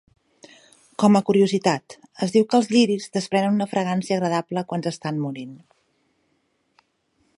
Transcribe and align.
Com 1.03 1.17
a 1.17 1.21
curiositat, 1.27 1.95
es 2.27 2.33
diu 2.37 2.47
que 2.53 2.57
els 2.59 2.69
lliris 2.75 3.05
desprenen 3.17 3.59
una 3.61 3.69
fragància 3.75 4.17
agradable 4.19 4.65
quan 4.73 4.87
s'estan 4.87 5.21
morint. 5.27 5.55